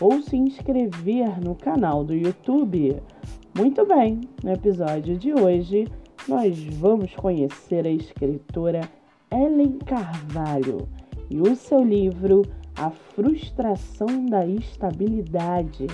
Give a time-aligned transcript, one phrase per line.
[0.00, 2.96] ou se inscrever no canal do YouTube.
[3.56, 5.86] Muito bem, no episódio de hoje
[6.26, 8.80] nós vamos conhecer a escritora
[9.30, 10.88] Ellen Carvalho
[11.28, 12.42] e o seu livro
[12.76, 15.86] A Frustração da Estabilidade.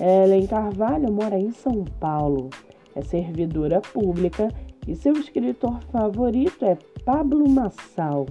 [0.00, 2.50] Ellen Carvalho mora em São Paulo,
[2.94, 4.48] é servidora pública
[4.86, 8.26] e seu escritor favorito é Pablo Massal.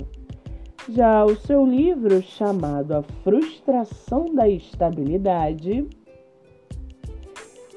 [0.89, 5.85] Já o seu livro, chamado A Frustração da Estabilidade,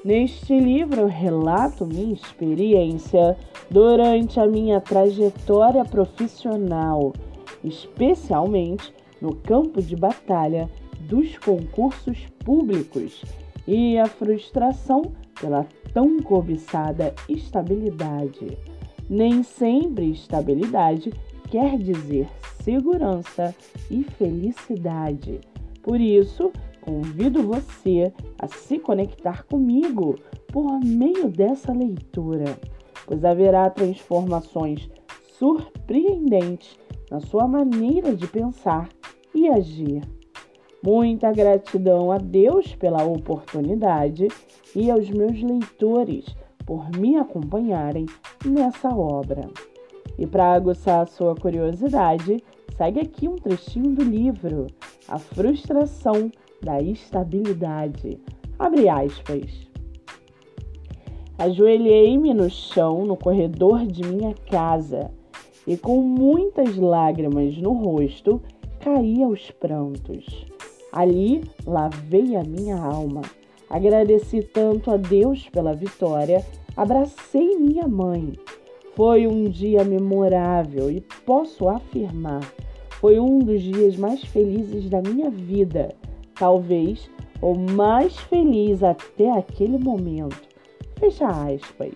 [0.05, 3.37] neste livro relato minha experiência
[3.69, 7.11] durante a minha trajetória profissional,
[7.65, 10.69] especialmente no campo de batalha
[11.01, 13.25] dos concursos públicos
[13.67, 18.57] e a frustração pela tão cobiçada estabilidade.
[19.09, 21.11] Nem sempre estabilidade
[21.49, 22.29] quer dizer
[22.63, 23.55] segurança
[23.89, 25.39] e felicidade.
[25.81, 30.15] Por isso, convido você a se conectar comigo
[30.51, 32.59] por meio dessa leitura,
[33.05, 34.89] pois haverá transformações
[35.37, 36.77] surpreendentes
[37.09, 38.89] na sua maneira de pensar
[39.33, 40.03] e agir.
[40.83, 44.27] Muita gratidão a Deus pela oportunidade
[44.75, 46.25] e aos meus leitores
[46.65, 48.05] por me acompanharem
[48.45, 49.47] nessa obra.
[50.17, 52.43] E para aguçar a sua curiosidade,
[52.77, 54.67] segue aqui um trechinho do livro
[55.07, 56.31] A Frustração
[56.61, 58.19] da Estabilidade.
[58.57, 59.69] Abre aspas.
[61.37, 65.09] Ajoelhei-me no chão no corredor de minha casa
[65.65, 68.39] e, com muitas lágrimas no rosto,
[68.79, 70.45] caí aos prantos.
[70.91, 73.21] Ali lavei a minha alma.
[73.69, 78.33] Agradeci tanto a Deus pela vitória, abracei minha mãe
[78.95, 82.41] foi um dia memorável e posso afirmar,
[82.99, 85.93] foi um dos dias mais felizes da minha vida,
[86.35, 87.09] talvez
[87.41, 90.49] o mais feliz até aquele momento.
[90.99, 91.93] Fecha aspas.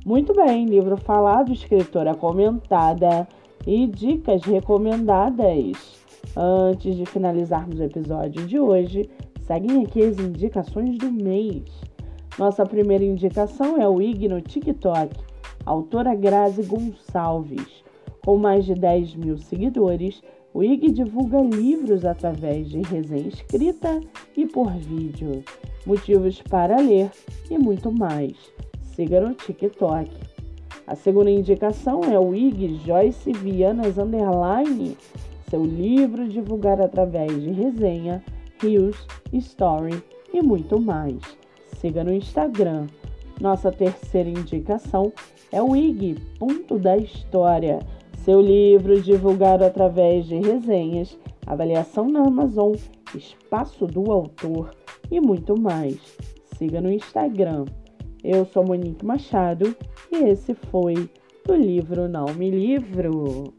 [0.06, 3.28] Muito bem, livro falado, escritora comentada
[3.66, 6.04] e dicas recomendadas.
[6.36, 9.08] Antes de finalizarmos o episódio de hoje,
[9.42, 11.64] seguem aqui as indicações do mês.
[12.40, 15.16] Nossa primeira indicação é o IG no TikTok,
[15.66, 17.83] autora Grazi Gonçalves.
[18.26, 20.22] Com mais de 10 mil seguidores,
[20.54, 24.00] o IG divulga livros através de resenha escrita
[24.38, 25.44] e por vídeo,
[25.86, 27.12] motivos para ler
[27.52, 28.34] e muito mais.
[28.82, 30.10] Siga no TikTok.
[30.88, 34.98] A segunda indicação é o IG Joyce Vianas Underline,
[35.50, 38.24] seu livro divulgado através de resenha,
[38.62, 40.02] reels, story
[40.34, 41.20] e muito mais.
[41.78, 42.88] Siga no Instagram.
[43.42, 45.12] Nossa terceira indicação
[45.52, 47.80] é o IG Ponto da História
[48.24, 52.72] seu livro divulgado através de resenhas, avaliação na Amazon,
[53.14, 54.72] espaço do autor
[55.12, 55.98] e muito mais.
[56.58, 57.66] Siga no Instagram.
[58.24, 59.76] Eu sou Monique Machado
[60.10, 61.10] e esse foi
[61.50, 63.54] o livro Não Me Livro.